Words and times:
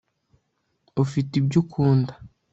ufite 1.03 1.31
ibyo 1.41 1.57
ukunda 1.63 2.13